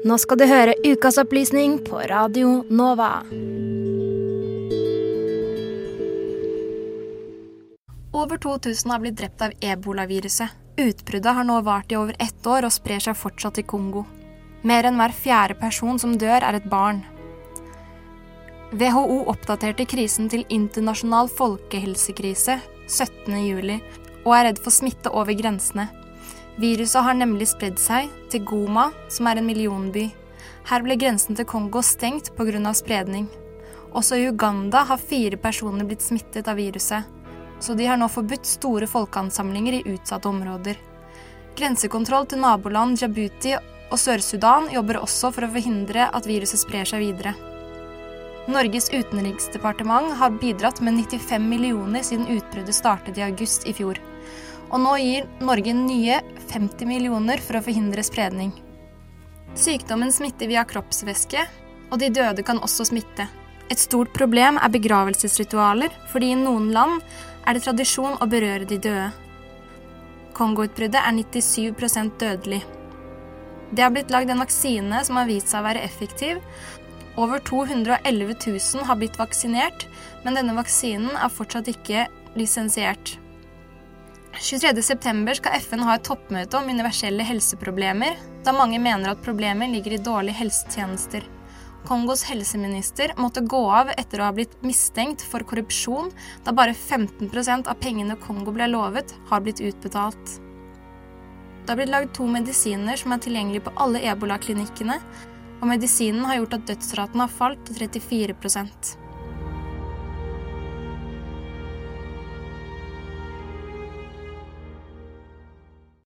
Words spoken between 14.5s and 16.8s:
Mer enn hver fjerde person som dør, er et